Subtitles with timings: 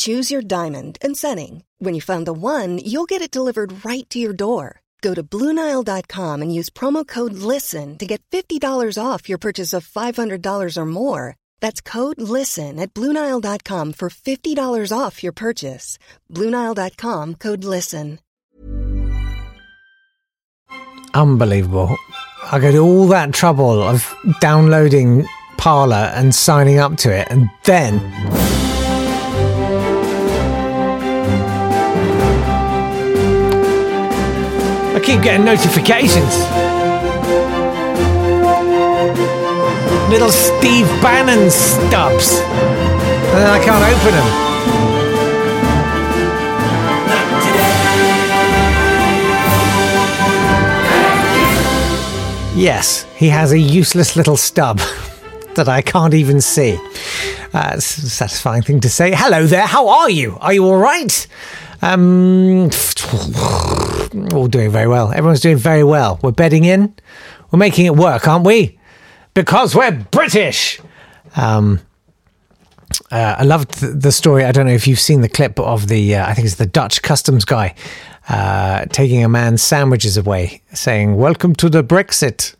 [0.00, 1.62] Choose your diamond and setting.
[1.78, 4.80] When you find the one, you'll get it delivered right to your door.
[5.02, 9.86] Go to Bluenile.com and use promo code LISTEN to get $50 off your purchase of
[9.86, 11.36] $500 or more.
[11.60, 15.98] That's code LISTEN at Bluenile.com for $50 off your purchase.
[16.30, 18.20] Bluenile.com code LISTEN.
[21.12, 21.94] Unbelievable.
[22.50, 25.26] I go to all that trouble of downloading
[25.58, 28.39] Parler and signing up to it, and then.
[34.92, 36.34] I keep getting notifications.
[40.10, 42.40] Little Steve Bannon stubs.
[42.40, 44.50] And I can't open them.
[52.60, 54.78] Yes, he has a useless little stub
[55.54, 56.74] that I can't even see.
[57.54, 59.12] Uh, it's a satisfying thing to say.
[59.14, 60.36] Hello there, how are you?
[60.40, 61.26] Are you all right?
[61.80, 62.70] Um,
[64.32, 65.12] all doing very well.
[65.12, 66.18] Everyone's doing very well.
[66.22, 66.94] We're bedding in.
[67.50, 68.78] We're making it work, aren't we?
[69.34, 70.80] Because we're British.
[71.36, 71.80] Um,
[73.10, 74.44] uh, I loved the story.
[74.44, 76.66] I don't know if you've seen the clip of the, uh, I think it's the
[76.66, 77.74] Dutch customs guy
[78.28, 82.54] uh, taking a man's sandwiches away, saying, Welcome to the Brexit.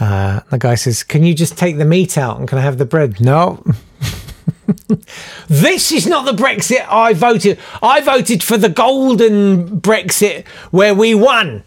[0.00, 2.78] Uh, the guy says, Can you just take the meat out and can I have
[2.78, 3.20] the bread?
[3.20, 3.64] No.
[5.48, 7.58] this is not the Brexit I voted.
[7.82, 11.64] I voted for the golden Brexit where we won.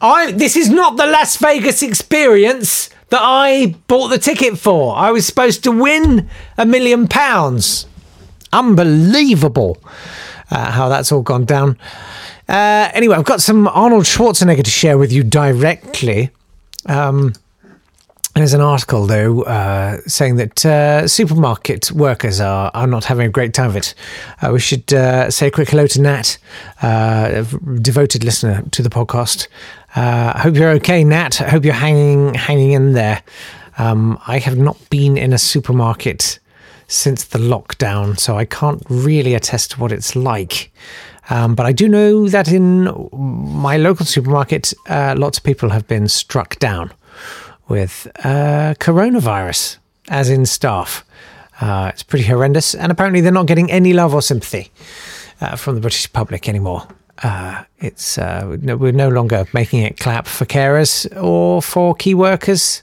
[0.00, 4.96] I this is not the Las Vegas experience that I bought the ticket for.
[4.96, 7.86] I was supposed to win a million pounds.
[8.52, 9.78] Unbelievable
[10.52, 11.78] uh, how that's all gone down.
[12.48, 16.30] Uh, anyway, I've got some Arnold Schwarzenegger to share with you directly.
[16.86, 17.32] Um,
[18.34, 23.30] there's an article, though, uh, saying that uh, supermarket workers are, are not having a
[23.30, 23.94] great time of it.
[24.40, 26.38] Uh, we should uh, say a quick hello to Nat,
[26.82, 29.48] uh, a devoted listener to the podcast.
[29.94, 31.42] I hope you're okay, Nat.
[31.42, 33.22] I hope you're hanging hanging in there.
[33.76, 36.38] Um, I have not been in a supermarket
[36.88, 40.72] since the lockdown, so I can't really attest to what it's like.
[41.28, 45.86] Um, but I do know that in my local supermarket, uh, lots of people have
[45.86, 46.92] been struck down
[47.68, 49.78] with uh, coronavirus,
[50.08, 51.04] as in staff.
[51.60, 54.70] Uh, it's pretty horrendous, and apparently they're not getting any love or sympathy
[55.40, 56.86] uh, from the British public anymore.
[57.22, 62.82] Uh, it's uh, we're no longer making it clap for carers or for key workers.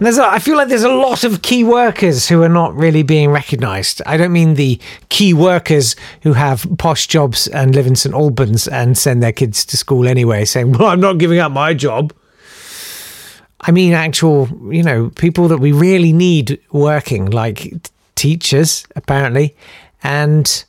[0.00, 3.02] There's a, I feel like there's a lot of key workers who are not really
[3.02, 4.02] being recognised.
[4.04, 8.66] I don't mean the key workers who have posh jobs and live in St Albans
[8.66, 12.12] and send their kids to school anyway, saying, "Well, I'm not giving up my job."
[13.62, 17.74] I mean, actual, you know, people that we really need working, like
[18.14, 19.54] teachers, apparently,
[20.02, 20.64] and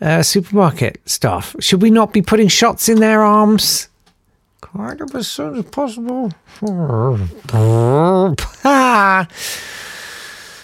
[0.00, 1.54] uh, supermarket staff.
[1.60, 3.88] Should we not be putting shots in their arms?
[4.60, 6.32] Kind of as soon as possible.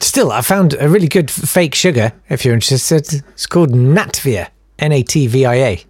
[0.00, 3.06] Still, I found a really good fake sugar, if you're interested.
[3.32, 4.48] It's called Natvia,
[4.78, 5.84] N A T V I A.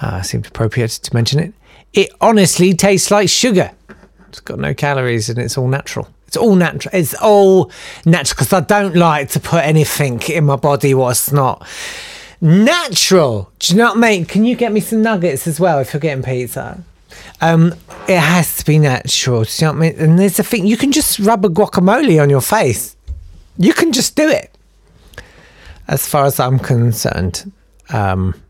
[0.00, 1.52] Uh, seemed appropriate to mention it.
[1.92, 3.72] It honestly tastes like sugar.
[4.32, 6.08] It's got no calories and it's all natural.
[6.26, 6.94] It's all natural.
[6.94, 7.70] It's all
[8.06, 11.66] natural because I don't like to put anything in my body what's not
[12.40, 13.52] natural.
[13.58, 14.24] Do you know what I mean?
[14.24, 16.82] Can you get me some nuggets as well if you're getting pizza?
[17.42, 17.74] Um,
[18.08, 19.44] it has to be natural.
[19.44, 19.98] Do you know what I mean?
[19.98, 22.96] And there's a thing you can just rub a guacamole on your face.
[23.58, 24.50] You can just do it.
[25.88, 27.52] As far as I'm concerned.
[27.90, 28.40] Um,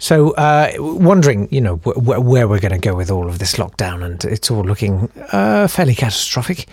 [0.00, 3.38] so, uh, wondering, you know, wh- wh- where we're going to go with all of
[3.38, 6.66] this lockdown, and it's all looking uh, fairly catastrophic.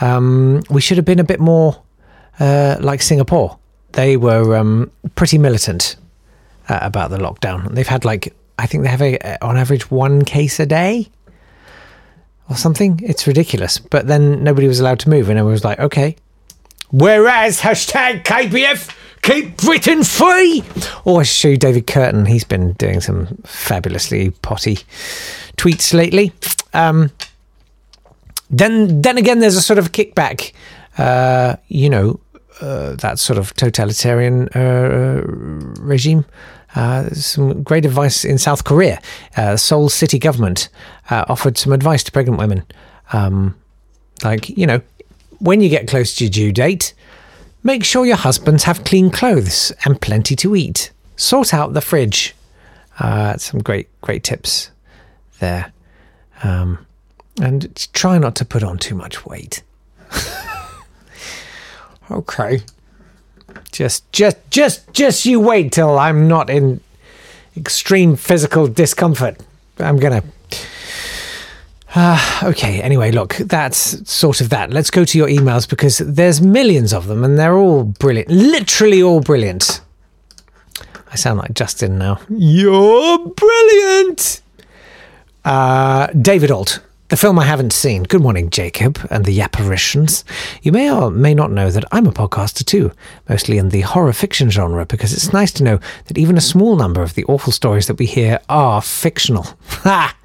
[0.00, 1.82] Um, we should have been a bit more
[2.40, 3.58] uh, like Singapore.
[3.92, 5.96] They were um, pretty militant
[6.70, 7.70] uh, about the lockdown.
[7.74, 11.10] They've had like, I think they have a, on average one case a day
[12.48, 12.98] or something.
[13.02, 13.78] It's ridiculous.
[13.78, 16.16] But then nobody was allowed to move, and everyone was like, okay.
[16.90, 18.90] Whereas hashtag KBF
[19.22, 20.62] keep Britain free.
[21.04, 22.26] Or I should show David Curtin.
[22.26, 24.78] He's been doing some fabulously potty
[25.56, 26.32] tweets lately.
[26.72, 27.10] Um,
[28.50, 30.52] then, then again, there's a sort of kickback.
[30.98, 32.20] Uh, you know,
[32.60, 35.22] uh, that sort of totalitarian uh,
[35.80, 36.24] regime
[36.76, 39.00] Uh, some great advice in South Korea.
[39.36, 40.68] Uh, Seoul city government
[41.10, 42.62] uh, offered some advice to pregnant women.
[43.12, 43.56] Um,
[44.22, 44.80] like, you know,
[45.40, 46.94] when you get close to your due date,
[47.62, 50.90] make sure your husbands have clean clothes and plenty to eat.
[51.16, 52.34] Sort out the fridge.
[52.98, 54.70] Uh, some great, great tips
[55.38, 55.72] there.
[56.42, 56.86] Um,
[57.40, 59.62] and try not to put on too much weight.
[62.10, 62.62] okay.
[63.72, 66.80] Just, just, just, just you wait till I'm not in
[67.56, 69.38] extreme physical discomfort.
[69.78, 70.22] I'm gonna.
[71.94, 74.70] Uh, okay, anyway, look, that's sort of that.
[74.70, 78.30] Let's go to your emails because there's millions of them and they're all brilliant.
[78.30, 79.80] Literally all brilliant.
[81.12, 82.20] I sound like Justin now.
[82.28, 84.42] You're brilliant!
[85.44, 86.80] Uh, David Alt.
[87.10, 88.04] The film I haven't seen.
[88.04, 90.24] Good morning, Jacob and the apparitions.
[90.62, 92.92] You may or may not know that I'm a podcaster too,
[93.28, 96.76] mostly in the horror fiction genre, because it's nice to know that even a small
[96.76, 99.44] number of the awful stories that we hear are fictional.
[99.82, 100.16] Ha!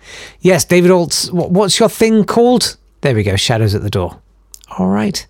[0.41, 1.31] Yes, David Alt's.
[1.31, 2.77] What's your thing called?
[3.01, 4.21] There we go, Shadows at the Door.
[4.77, 5.25] All right.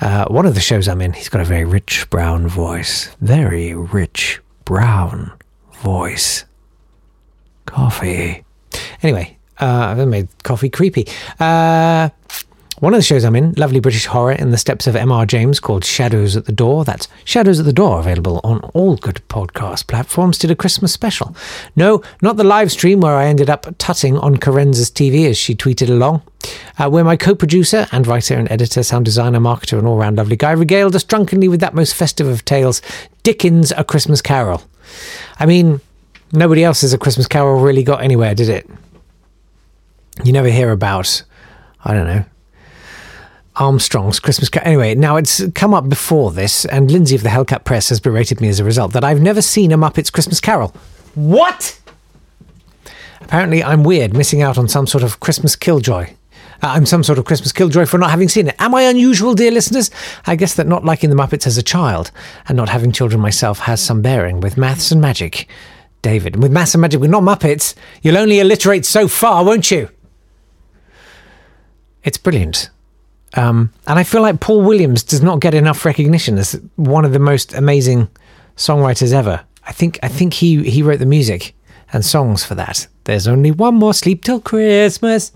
[0.00, 3.14] Uh, one of the shows I'm in, he's got a very rich brown voice.
[3.20, 5.34] Very rich brown
[5.74, 6.46] voice.
[7.66, 8.42] Coffee.
[9.04, 11.06] Anyway, uh, I've made coffee creepy.
[11.40, 12.10] Uh,
[12.80, 15.24] one of the shows I'm in, lovely British horror in the steps of M.R.
[15.26, 16.84] James called Shadows at the Door.
[16.84, 21.36] That's Shadows at the Door, available on all good podcast platforms, did a Christmas special.
[21.76, 25.54] No, not the live stream where I ended up tutting on Karenza's TV as she
[25.54, 26.22] tweeted along,
[26.76, 30.16] uh, where my co producer and writer and editor, sound designer, marketer, and all round
[30.16, 32.82] lovely guy regaled us drunkenly with that most festive of tales,
[33.22, 34.62] Dickens' A Christmas Carol.
[35.38, 35.80] I mean,
[36.32, 38.68] nobody else's A Christmas Carol really got anywhere, did it?
[40.22, 41.24] You never hear about,
[41.84, 42.24] I don't know,
[43.56, 44.68] Armstrong's Christmas Carol.
[44.68, 48.40] Anyway, now it's come up before this, and Lindsay of the Hellcat Press has berated
[48.40, 50.74] me as a result that I've never seen a Muppets Christmas Carol.
[51.14, 51.80] What?
[53.20, 56.10] Apparently, I'm weird, missing out on some sort of Christmas killjoy.
[56.62, 58.56] Uh, I'm some sort of Christmas killjoy for not having seen it.
[58.58, 59.90] Am I unusual, dear listeners?
[60.26, 62.10] I guess that not liking the Muppets as a child
[62.48, 65.48] and not having children myself has some bearing with maths and magic.
[66.02, 67.74] David, with maths and magic, we're not Muppets.
[68.02, 69.88] You'll only alliterate so far, won't you?
[72.04, 72.70] It's brilliant.
[73.34, 77.12] Um, and I feel like Paul Williams does not get enough recognition as one of
[77.12, 78.08] the most amazing
[78.56, 79.40] songwriters ever.
[79.66, 81.54] I think I think he he wrote the music
[81.92, 82.86] and songs for that.
[83.04, 85.32] There's only one more sleep till Christmas.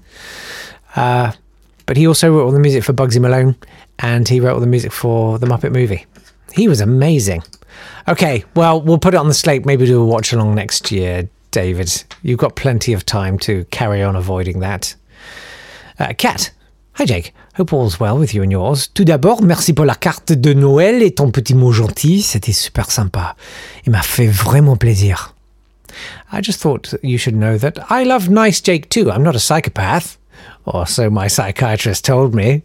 [0.94, 1.32] Uh,
[1.86, 3.56] but he also wrote all the music for Bugsy Malone,
[3.98, 6.06] and he wrote all the music for the Muppet movie.
[6.52, 7.42] He was amazing.
[8.06, 9.64] Okay, well we'll put it on the slate.
[9.64, 12.04] Maybe do a watch along next year, David.
[12.22, 14.94] You've got plenty of time to carry on avoiding that.
[15.98, 16.50] Uh, Cat,
[16.98, 18.88] Hi Jake, hope all's well with you and yours.
[18.92, 22.90] Tout d'abord, merci pour la carte de Noël et ton petit mot gentil, c'était super
[22.90, 23.36] sympa.
[23.86, 25.36] Il m'a fait vraiment plaisir.
[26.32, 29.12] I just thought you should know that I love nice Jake too.
[29.12, 30.18] I'm not a psychopath.
[30.64, 32.62] Or so my psychiatrist told me.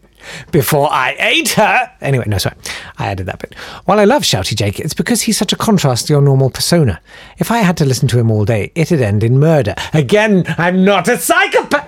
[0.52, 1.92] Before I ate her!
[2.02, 2.56] Anyway, no, sorry.
[2.98, 3.54] I added that bit.
[3.86, 7.00] While I love Shouty Jake, it's because he's such a contrast to your normal persona.
[7.38, 9.76] If I had to listen to him all day, it'd end in murder.
[9.94, 11.83] Again, I'm not a psychopath!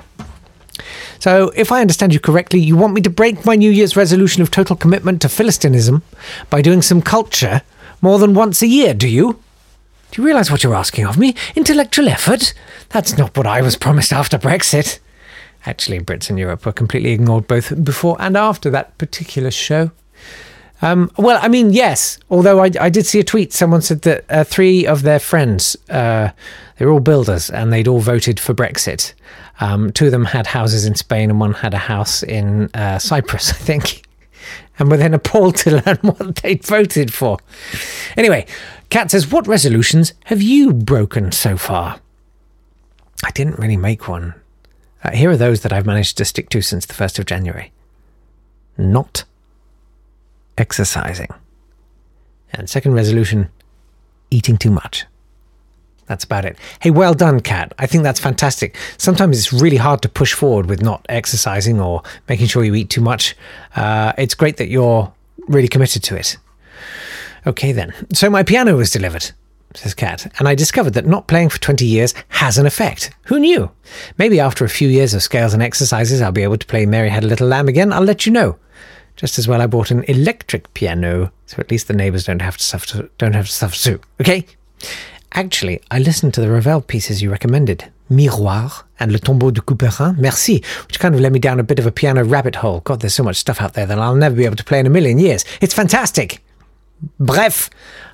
[1.19, 4.41] So, if I understand you correctly, you want me to break my New Year's resolution
[4.41, 6.01] of total commitment to Philistinism
[6.49, 7.61] by doing some culture
[8.01, 9.39] more than once a year, do you?
[10.11, 11.35] Do you realise what you're asking of me?
[11.55, 12.53] Intellectual effort?
[12.89, 14.99] That's not what I was promised after Brexit.
[15.65, 19.91] Actually, Brits in Europe were completely ignored both before and after that particular show.
[20.81, 22.17] Um, well, I mean, yes.
[22.29, 23.53] Although I, I, did see a tweet.
[23.53, 26.31] Someone said that uh, three of their friends, uh,
[26.77, 29.13] they were all builders, and they'd all voted for Brexit.
[29.61, 32.99] Um, two of them had houses in Spain, and one had a house in uh,
[32.99, 34.03] Cyprus, I think.
[34.77, 37.39] And were then appalled to learn what they'd voted for.
[38.17, 38.45] Anyway,
[38.89, 42.01] Kat says, "What resolutions have you broken so far?"
[43.23, 44.35] I didn't really make one.
[45.03, 47.71] Uh, here are those that I've managed to stick to since the first of January.
[48.77, 49.23] Not
[50.57, 51.29] exercising.
[52.53, 53.49] And second resolution,
[54.31, 55.05] eating too much.
[56.07, 56.57] That's about it.
[56.81, 57.73] Hey, well done, Kat.
[57.79, 58.75] I think that's fantastic.
[58.97, 62.89] Sometimes it's really hard to push forward with not exercising or making sure you eat
[62.91, 63.35] too much.
[63.75, 65.11] Uh, it's great that you're
[65.47, 66.37] really committed to it.
[67.47, 67.93] Okay, then.
[68.13, 69.31] So my piano was delivered,
[69.73, 73.11] says Kat, and I discovered that not playing for 20 years has an effect.
[73.25, 73.71] Who knew?
[74.17, 77.09] Maybe after a few years of scales and exercises, I'll be able to play Mary
[77.09, 77.91] Had a Little Lamb again.
[77.91, 78.57] I'll let you know.
[79.15, 82.57] Just as well, I bought an electric piano, so at least the neighbours don't have
[82.57, 83.09] to suffer.
[83.17, 84.01] Don't have to suffer too.
[84.19, 84.45] Okay.
[85.31, 90.17] Actually, I listened to the Ravel pieces you recommended, Miroirs and Le Tombeau de Couperin,
[90.17, 92.81] Merci, which kind of led me down a bit of a piano rabbit hole.
[92.81, 94.85] God, there's so much stuff out there that I'll never be able to play in
[94.85, 95.43] a million years.
[95.61, 96.41] It's fantastic.
[97.19, 97.69] Bref,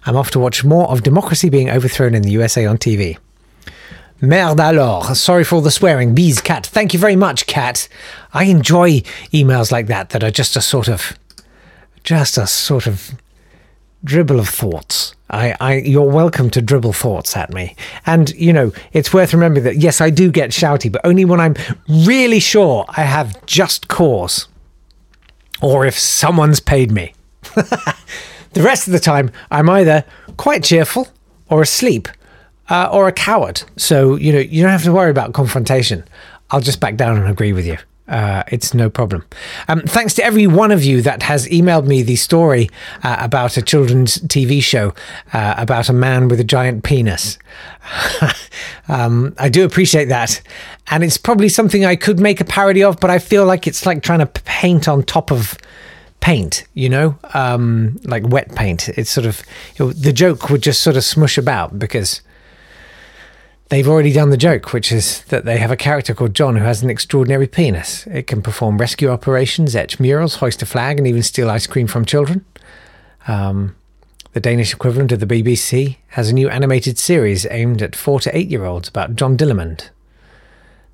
[0.06, 3.18] I'm off to watch more of democracy being overthrown in the USA on TV.
[4.22, 5.18] Merde alors.
[5.18, 6.14] Sorry for all the swearing.
[6.14, 6.68] Bees, Cat.
[6.68, 7.88] Thank you very much, Cat.
[8.34, 9.02] I enjoy
[9.34, 11.18] emails like that that are just a sort of,
[12.04, 13.12] just a sort of
[14.04, 15.16] dribble of thoughts.
[15.32, 17.76] I, I, you're welcome to dribble thoughts at me.
[18.06, 21.40] And, you know, it's worth remembering that, yes, I do get shouty, but only when
[21.40, 21.56] I'm
[21.88, 24.48] really sure I have just cause
[25.62, 27.14] or if someone's paid me.
[27.56, 30.04] the rest of the time, I'm either
[30.38, 31.08] quite cheerful
[31.50, 32.08] or asleep
[32.70, 33.64] uh, or a coward.
[33.78, 36.04] So, you know, you don't have to worry about confrontation.
[36.50, 37.78] I'll just back down and agree with you.
[38.12, 39.24] Uh, it's no problem.
[39.70, 42.70] Um, thanks to every one of you that has emailed me the story
[43.04, 44.94] uh, about a children's TV show
[45.32, 47.40] uh, about a man with a giant penis.
[48.90, 50.42] um, I do appreciate that.
[50.88, 53.86] And it's probably something I could make a parody of, but I feel like it's
[53.86, 55.58] like trying to paint on top of
[56.20, 58.90] paint, you know, um, like wet paint.
[58.90, 59.42] It's sort of,
[59.78, 62.22] the joke would just sort of smush about because
[63.72, 66.64] they've already done the joke, which is that they have a character called John who
[66.66, 68.06] has an extraordinary penis.
[68.08, 71.88] It can perform rescue operations, etch murals, hoist a flag, and even steal ice cream
[71.88, 72.46] from children.
[73.28, 73.76] Um,
[74.34, 78.38] the Danish equivalent of the BBC has a new animated series aimed at four to
[78.38, 79.90] eight year olds about John Dillermand,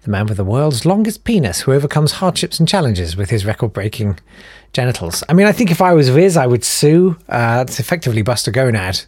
[0.04, 3.74] the man with the world's longest penis who overcomes hardships and challenges with his record
[3.74, 4.20] breaking
[4.72, 5.24] genitals.
[5.28, 7.18] I mean, I think if I was Viz, I would sue.
[7.28, 9.08] Uh, it's effectively Buster Gonad,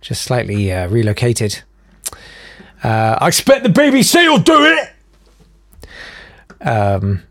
[0.00, 1.62] just slightly uh, relocated.
[2.82, 4.92] Uh, I expect the BBC will do it.
[6.66, 7.22] Um.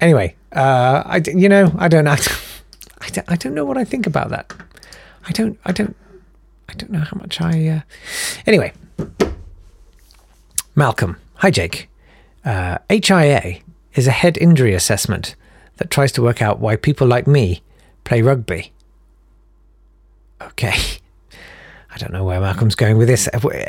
[0.00, 2.16] Anyway, uh, I you know I don't know.
[3.00, 4.52] I don't, I don't know what I think about that.
[5.26, 5.96] I don't I don't
[6.68, 7.68] I don't know how much I.
[7.68, 7.80] Uh...
[8.46, 8.72] Anyway,
[10.74, 11.16] Malcolm.
[11.36, 11.88] Hi, Jake.
[12.44, 13.60] Uh, HIA
[13.94, 15.34] is a head injury assessment
[15.76, 17.62] that tries to work out why people like me
[18.04, 18.72] play rugby.
[20.40, 20.74] Okay.
[21.96, 23.26] I don't know where Malcolm's going with this.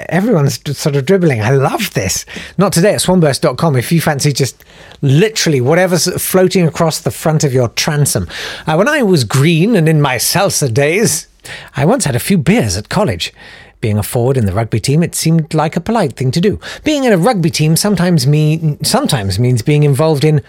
[0.09, 1.41] Everyone's sort of dribbling.
[1.41, 2.25] I love this.
[2.57, 4.65] Not today at swanburst.com if you fancy just
[5.01, 8.27] literally whatever's floating across the front of your transom.
[8.65, 11.29] Uh, when I was green and in my salsa days,
[11.77, 13.33] I once had a few beers at college.
[13.79, 16.59] Being a forward in the rugby team, it seemed like a polite thing to do.
[16.83, 20.41] Being in a rugby team sometimes mean sometimes means being involved in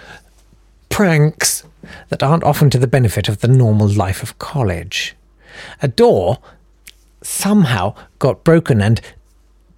[0.89, 1.63] pranks
[2.09, 5.15] that aren't often to the benefit of the normal life of college.
[5.81, 6.39] A door
[7.29, 9.01] somehow got broken, and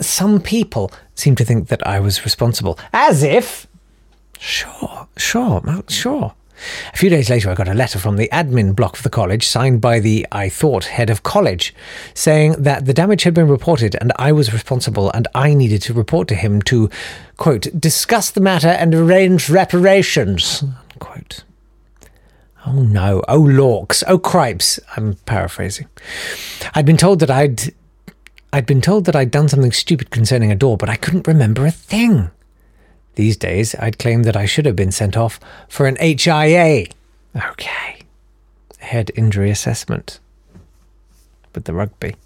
[0.00, 2.78] some people seem to think that I was responsible.
[2.92, 3.66] As if.
[4.38, 6.34] Sure, sure, sure.
[6.92, 9.46] A few days later, I got a letter from the admin block of the college,
[9.46, 11.74] signed by the, I thought, head of college,
[12.14, 15.94] saying that the damage had been reported and I was responsible and I needed to
[15.94, 16.90] report to him to,
[17.38, 21.44] quote, discuss the matter and arrange reparations, unquote.
[22.66, 24.78] Oh no, oh lorks, oh cripes.
[24.96, 25.88] I'm paraphrasing.
[26.74, 27.72] I'd been told that I'd
[28.52, 31.64] I'd been told that I'd done something stupid concerning a door, but I couldn't remember
[31.64, 32.30] a thing.
[33.14, 35.38] These days, I'd claim that I should have been sent off
[35.68, 36.86] for an HIA.
[37.36, 38.00] Okay.
[38.78, 40.20] Head injury assessment.
[41.54, 42.16] With the rugby.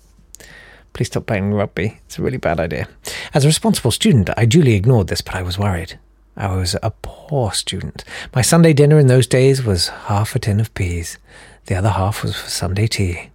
[0.92, 2.00] Please stop playing rugby.
[2.06, 2.88] It's a really bad idea.
[3.34, 5.98] As a responsible student, I duly ignored this, but I was worried.
[6.36, 8.04] I was a poor student.
[8.34, 11.18] My Sunday dinner in those days was half a tin of peas.
[11.66, 13.30] The other half was for Sunday tea.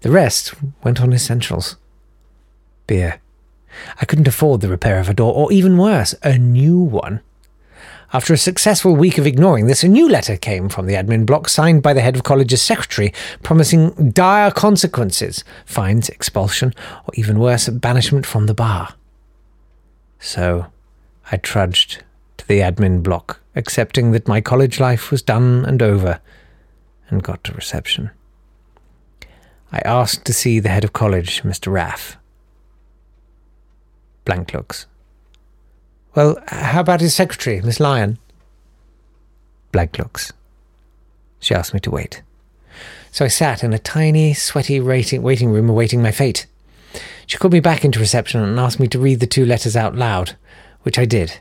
[0.00, 1.76] The rest went on essentials.
[2.86, 3.20] Beer.
[4.00, 7.20] I couldn't afford the repair of a door, or even worse, a new one.
[8.12, 11.48] After a successful week of ignoring this, a new letter came from the admin block
[11.48, 13.12] signed by the head of college's secretary,
[13.44, 16.74] promising dire consequences fines, expulsion,
[17.06, 18.94] or even worse, banishment from the bar.
[20.18, 20.66] So
[21.30, 22.02] I trudged
[22.40, 26.20] to the admin block, accepting that my college life was done and over,
[27.10, 28.10] and got to reception.
[29.70, 31.70] I asked to see the head of college, Mr.
[31.70, 32.16] Raff.
[34.24, 34.86] Blank looks.
[36.14, 38.18] Well, how about his secretary, Miss Lyon?
[39.70, 40.32] Blank looks.
[41.40, 42.22] She asked me to wait.
[43.12, 46.46] So I sat in a tiny, sweaty waiting room awaiting my fate.
[47.26, 49.94] She called me back into reception and asked me to read the two letters out
[49.94, 50.36] loud,
[50.82, 51.40] which I did.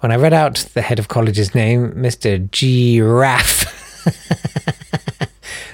[0.00, 2.50] When I read out the head of college's name, Mr.
[2.50, 3.66] Giraffe,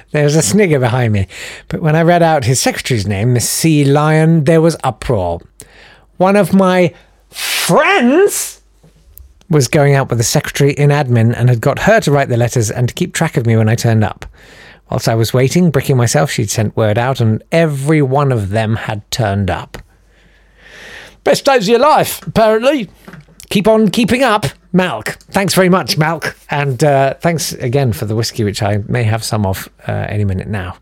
[0.11, 1.29] there was a snigger behind me.
[1.69, 3.85] But when I read out his secretary's name, Miss C.
[3.85, 5.43] Lyon, there was uproar.
[6.17, 6.93] One of my
[7.31, 8.61] friends
[9.49, 12.37] was going out with the secretary in admin and had got her to write the
[12.37, 14.27] letters and to keep track of me when I turned up.
[14.91, 18.75] Whilst I was waiting, bricking myself, she'd sent word out, and every one of them
[18.75, 19.79] had turned up.
[21.23, 22.89] Best days of your life, apparently
[23.51, 25.15] keep on keeping up, Malk.
[25.33, 26.37] Thanks very much, Malk.
[26.51, 30.25] And uh, thanks again for the whiskey, which I may have some of uh, any
[30.25, 30.77] minute now.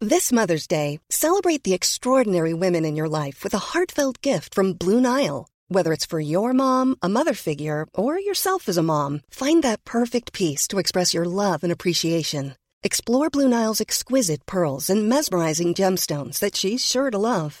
[0.00, 4.74] This Mother's Day, celebrate the extraordinary women in your life with a heartfelt gift from
[4.74, 5.48] Blue Nile.
[5.66, 9.84] Whether it's for your mom, a mother figure, or yourself as a mom, find that
[9.84, 12.54] perfect piece to express your love and appreciation.
[12.84, 17.60] Explore Blue Nile's exquisite pearls and mesmerizing gemstones that she's sure to love.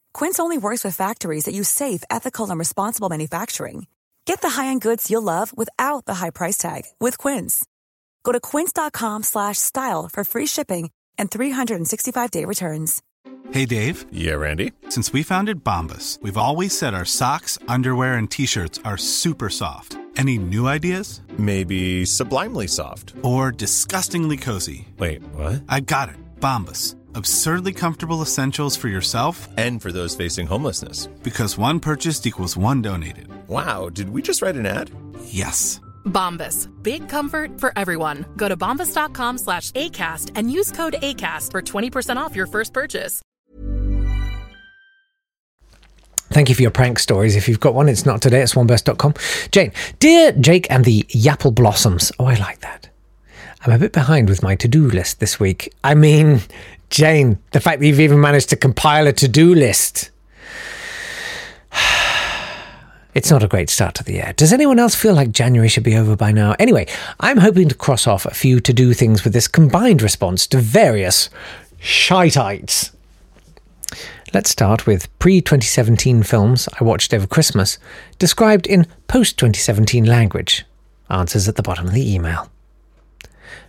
[0.13, 3.85] Quince only works with factories that use safe, ethical, and responsible manufacturing.
[4.25, 7.63] Get the high-end goods you'll love without the high price tag with Quince.
[8.23, 10.89] Go to quince.com/style for free shipping
[11.19, 13.01] and 365-day returns.
[13.51, 14.05] Hey Dave.
[14.11, 14.71] Yeah, Randy.
[14.89, 19.97] Since we founded Bombas, we've always said our socks, underwear, and t-shirts are super soft.
[20.17, 21.21] Any new ideas?
[21.37, 23.13] Maybe sublimely soft.
[23.23, 24.87] Or disgustingly cozy.
[24.97, 25.63] Wait, what?
[25.67, 26.15] I got it.
[26.39, 26.95] Bombas.
[27.15, 31.07] Absurdly comfortable essentials for yourself and for those facing homelessness.
[31.23, 33.27] Because one purchased equals one donated.
[33.47, 34.91] Wow, did we just write an ad?
[35.25, 35.81] Yes.
[36.05, 36.67] Bombas.
[36.83, 38.25] Big comfort for everyone.
[38.37, 43.21] Go to bombas.com slash ACAST and use code ACAST for 20% off your first purchase.
[46.31, 47.35] Thank you for your prank stories.
[47.35, 49.15] If you've got one, it's not today at swanburst.com.
[49.51, 52.09] Jane, dear Jake and the Yapple Blossoms.
[52.19, 52.89] Oh, I like that.
[53.65, 55.73] I'm a bit behind with my to do list this week.
[55.83, 56.39] I mean,
[56.91, 60.11] Jane, the fact that you've even managed to compile a to do list.
[63.13, 64.31] It's not a great start to the year.
[64.37, 66.55] Does anyone else feel like January should be over by now?
[66.57, 66.87] Anyway,
[67.19, 70.59] I'm hoping to cross off a few to do things with this combined response to
[70.59, 71.29] various
[71.81, 72.91] shiteites.
[74.33, 77.77] Let's start with pre 2017 films I watched over Christmas,
[78.17, 80.63] described in post 2017 language.
[81.09, 82.49] Answers at the bottom of the email.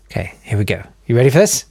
[0.04, 0.84] Okay, here we go.
[1.06, 1.64] You ready for this?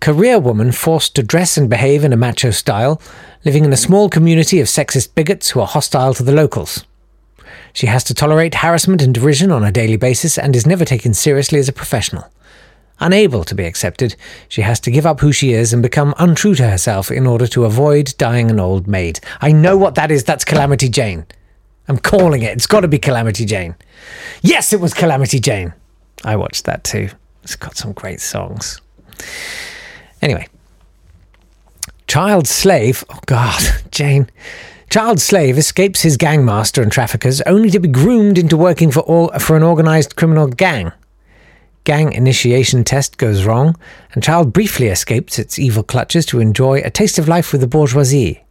[0.00, 3.00] Career woman forced to dress and behave in a macho style,
[3.44, 6.84] living in a small community of sexist bigots who are hostile to the locals.
[7.74, 11.12] She has to tolerate harassment and derision on a daily basis and is never taken
[11.12, 12.30] seriously as a professional.
[12.98, 14.16] Unable to be accepted,
[14.48, 17.46] she has to give up who she is and become untrue to herself in order
[17.46, 19.20] to avoid dying an old maid.
[19.40, 20.24] I know what that is.
[20.24, 21.26] That's Calamity Jane.
[21.88, 22.52] I'm calling it.
[22.52, 23.74] It's got to be Calamity Jane.
[24.42, 25.72] Yes, it was Calamity Jane.
[26.24, 27.08] I watched that too.
[27.42, 28.80] It's got some great songs.
[30.22, 30.46] Anyway,
[32.06, 33.04] child slave.
[33.10, 34.30] Oh, God, Jane.
[34.90, 39.28] Child slave escapes his gangmaster and traffickers only to be groomed into working for, all,
[39.38, 40.90] for an organized criminal gang.
[41.84, 43.76] Gang initiation test goes wrong,
[44.12, 47.66] and child briefly escapes its evil clutches to enjoy a taste of life with the
[47.66, 48.42] bourgeoisie.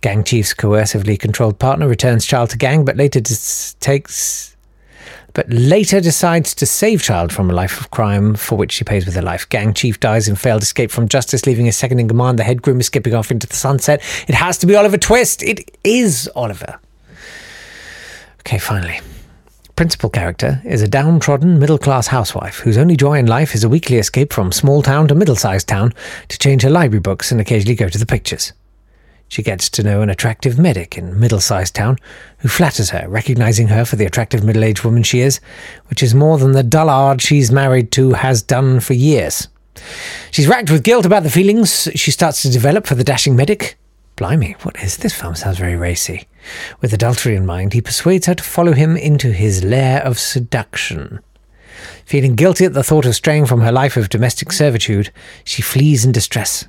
[0.00, 4.53] Gang chief's coercively controlled partner returns child to gang, but later dis- takes
[5.34, 9.04] but later decides to save child from a life of crime for which she pays
[9.04, 9.48] with her life.
[9.48, 12.38] Gang chief dies in failed escape from justice, leaving his second in command.
[12.38, 14.00] The head groom is skipping off into the sunset.
[14.28, 15.42] It has to be Oliver Twist.
[15.42, 16.78] It is Oliver.
[18.40, 19.00] Okay, finally.
[19.76, 23.68] Principal character is a downtrodden middle class housewife whose only joy in life is a
[23.68, 25.92] weekly escape from small town to middle sized town
[26.28, 28.52] to change her library books and occasionally go to the pictures.
[29.28, 31.98] She gets to know an attractive medic in middle sized town
[32.38, 35.40] who flatters her, recognizing her for the attractive middle aged woman she is,
[35.88, 39.48] which is more than the dullard she's married to has done for years.
[40.30, 43.76] She's racked with guilt about the feelings she starts to develop for the dashing medic.
[44.16, 45.34] Blimey, what is this film?
[45.34, 46.28] Sounds very racy.
[46.80, 51.20] With adultery in mind, he persuades her to follow him into his lair of seduction.
[52.04, 55.10] Feeling guilty at the thought of straying from her life of domestic servitude,
[55.42, 56.66] she flees in distress.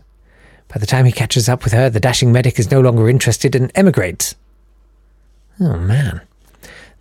[0.67, 3.55] By the time he catches up with her, the dashing medic is no longer interested
[3.55, 4.35] and emigrates.
[5.59, 6.21] Oh man.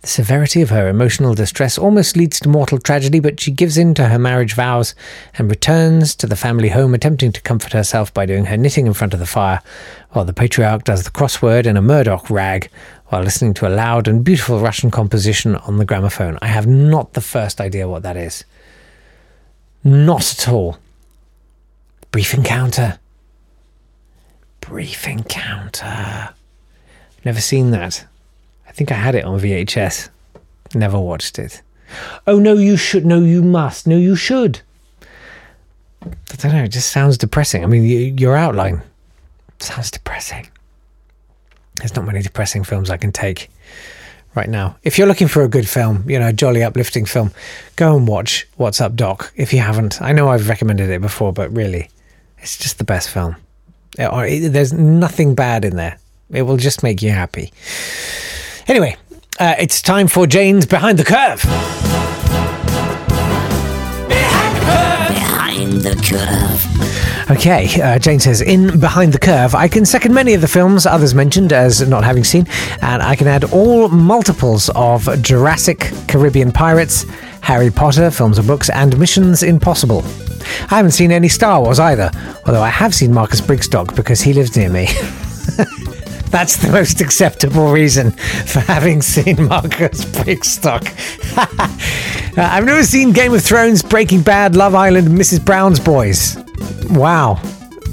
[0.01, 3.95] The severity of her emotional distress almost leads to mortal tragedy, but she gives in
[3.95, 4.93] to her marriage vows
[5.35, 8.93] and returns to the family home, attempting to comfort herself by doing her knitting in
[8.93, 9.61] front of the fire,
[10.11, 12.69] while the patriarch does the crossword in a Murdoch rag
[13.07, 16.37] while listening to a loud and beautiful Russian composition on the gramophone.
[16.41, 18.43] I have not the first idea what that is.
[19.83, 20.77] Not at all.
[22.11, 22.99] Brief encounter.
[24.67, 26.29] Brief encounter.
[27.23, 28.05] Never seen that.
[28.67, 30.09] I think I had it on VHS.
[30.73, 31.61] Never watched it.
[32.27, 33.05] Oh no, you should.
[33.05, 33.87] No, you must.
[33.87, 34.61] No, you should.
[36.03, 36.63] I don't know.
[36.63, 37.63] It just sounds depressing.
[37.63, 38.81] I mean, your outline
[39.59, 40.47] sounds depressing.
[41.77, 43.49] There's not many depressing films I can take
[44.33, 44.77] right now.
[44.83, 47.31] If you're looking for a good film, you know, a jolly uplifting film,
[47.75, 50.01] go and watch What's Up Doc if you haven't.
[50.01, 51.89] I know I've recommended it before, but really,
[52.39, 53.35] It's just the best film.
[53.99, 55.97] Or there's nothing bad in there.
[56.31, 57.53] It will just make you happy.
[58.67, 58.97] Anyway,
[59.39, 61.43] uh, it's time for Jane's Behind the Curve.
[64.09, 67.31] Behind the curve.
[67.31, 70.85] Okay, uh, Jane says, in Behind the Curve, I can second many of the films
[70.85, 72.45] others mentioned as not having seen,
[72.81, 77.05] and I can add all multiples of Jurassic, Caribbean Pirates,
[77.41, 80.03] Harry Potter, films and books, and Missions Impossible.
[80.71, 82.11] I haven't seen any Star Wars either,
[82.45, 84.85] although I have seen Marcus Brigstocke because he lives near me.
[86.29, 90.91] That's the most acceptable reason for having seen Marcus Brigstocke.
[92.37, 95.45] Uh, I've never seen Game of Thrones, Breaking Bad, Love Island, and Mrs.
[95.45, 96.35] Brown's Boys.
[96.89, 97.39] Wow.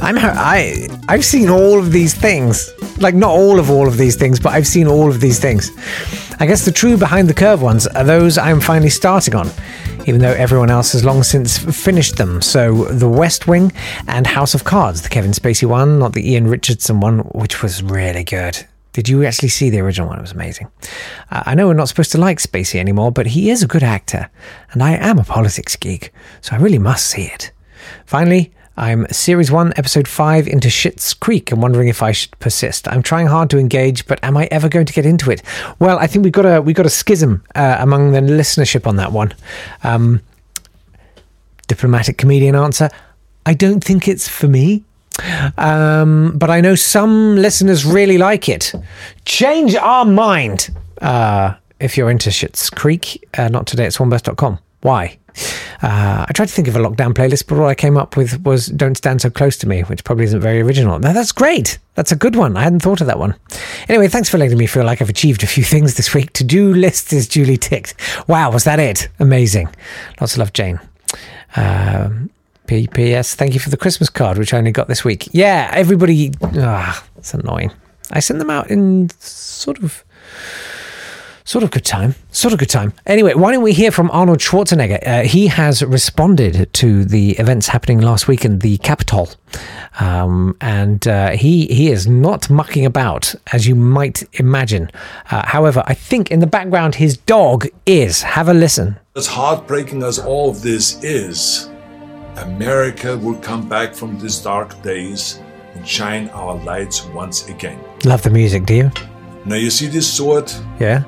[0.03, 2.73] I'm I I've seen all of these things.
[2.99, 5.71] Like not all of all of these things, but I've seen all of these things.
[6.41, 9.49] I guess the true behind the curve ones are those I'm finally starting on,
[10.07, 12.43] even though everyone else has long since finished them.
[12.43, 13.73] So The West Wing
[14.09, 17.83] and House of Cards, the Kevin Spacey one, not the Ian Richardson one, which was
[17.83, 18.67] really good.
[18.93, 20.19] Did you actually see the original one?
[20.19, 20.69] It was amazing.
[21.31, 23.83] Uh, I know we're not supposed to like Spacey anymore, but he is a good
[23.83, 24.29] actor,
[24.73, 26.13] and I am a politics geek,
[26.43, 27.53] so I really must see it.
[28.05, 32.89] Finally, I'm Series 1, Episode 5 into Schitt's Creek and wondering if I should persist.
[32.89, 35.43] I'm trying hard to engage, but am I ever going to get into it?
[35.79, 38.97] Well, I think we've got a, we've got a schism uh, among the listenership on
[38.97, 39.35] that one.
[39.85, 40.21] Um,
[41.69, 42.91] diplomatic comedian answer
[43.45, 44.85] I don't think it's for me.
[45.59, 48.73] Um, but I know some listeners really like it.
[49.25, 54.59] Change our mind uh, if you're into Schitt's Creek, uh, not today at swanburst.com.
[54.81, 55.19] Why?
[55.83, 58.41] Uh, I tried to think of a lockdown playlist, but all I came up with
[58.45, 60.99] was Don't Stand So Close to Me, which probably isn't very original.
[61.01, 61.79] Now, that's great.
[61.97, 62.57] That's a good one.
[62.57, 63.35] I hadn't thought of that one.
[63.89, 66.33] Anyway, thanks for letting me feel like I've achieved a few things this week.
[66.35, 67.95] To do list is duly ticked.
[68.29, 69.09] Wow, was that it?
[69.19, 69.69] Amazing.
[70.21, 70.79] Lots of love, Jane.
[71.57, 72.31] Um,
[72.67, 75.29] PPS, thank you for the Christmas card, which I only got this week.
[75.33, 76.31] Yeah, everybody.
[76.57, 77.73] Ah, it's annoying.
[78.13, 80.05] I send them out in sort of.
[81.45, 82.15] Sort of good time.
[82.31, 82.93] Sort of good time.
[83.07, 85.07] Anyway, why don't we hear from Arnold Schwarzenegger?
[85.07, 89.29] Uh, he has responded to the events happening last week in the Capitol.
[89.99, 94.91] Um, and uh, he, he is not mucking about, as you might imagine.
[95.31, 98.23] Uh, however, I think in the background his dog is.
[98.23, 98.97] Have a listen.
[99.17, 101.69] As heartbreaking as all of this is,
[102.37, 105.41] America will come back from these dark days
[105.75, 107.79] and shine our lights once again.
[108.05, 108.91] Love the music, do you?
[109.45, 110.51] Now, you see this sword?
[110.79, 111.03] Yeah.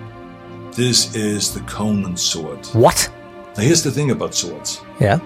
[0.74, 2.66] This is the Conan sword.
[2.72, 3.10] What?
[3.56, 5.18] Now, here's the thing about swords Yeah.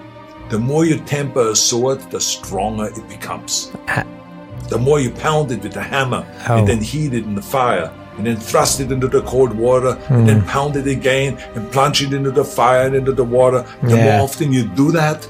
[0.49, 3.71] the more you temper a sword, the stronger it becomes.
[3.87, 4.03] Ha-
[4.69, 6.57] The more you pound it with a hammer Oh.
[6.57, 9.97] and then heat it in the fire and then thrust it into the cold water
[10.09, 10.47] and then Hmm.
[10.47, 14.03] pound it again and plunge it into the fire and into the water, the Yeah.
[14.05, 15.27] more often you do that,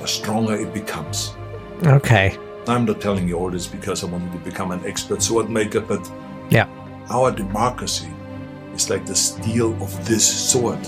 [0.00, 1.34] the stronger it becomes.
[1.86, 2.36] Okay.
[2.66, 5.80] I'm not telling you all this because I wanted to become an expert sword maker,
[5.80, 6.00] but
[6.50, 6.66] Yeah.
[7.10, 8.08] our democracy
[8.74, 10.78] is like the steel of this sword.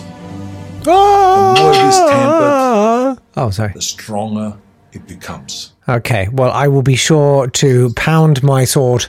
[0.87, 3.17] Oh, more it is tempered- ah!
[3.37, 3.73] oh, sorry.
[3.75, 4.57] The stronger
[4.93, 5.74] it becomes.
[5.87, 9.05] Okay, well, I will be sure to pound my sword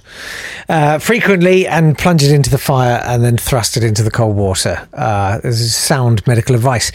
[0.68, 4.36] uh, frequently and plunge it into the fire and then thrust it into the cold
[4.36, 4.86] water.
[4.94, 6.92] Uh, this is sound medical advice.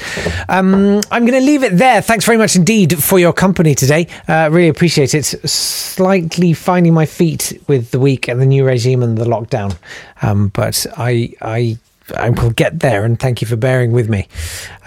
[0.50, 2.02] Um, I'm going to leave it there.
[2.02, 4.06] Thanks very much indeed for your company today.
[4.28, 5.24] Uh, really appreciate it.
[5.24, 9.78] Slightly finding my feet with the week and the new regime and the lockdown,
[10.20, 11.78] um, but I, I,
[12.12, 13.04] I will get there.
[13.04, 14.28] And thank you for bearing with me.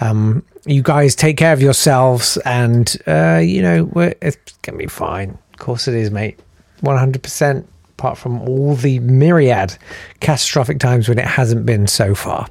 [0.00, 3.90] Um, you guys take care of yourselves and uh, you know
[4.22, 5.38] it's gonna be fine.
[5.52, 6.38] Of course it is mate.
[6.82, 9.76] 100% apart from all the myriad
[10.20, 12.48] catastrophic times when it hasn't been so far.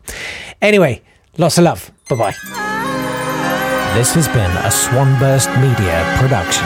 [0.62, 1.02] Anyway
[1.38, 1.92] lots of love.
[2.10, 2.74] Bye bye
[3.94, 6.66] this has been a swanburst media production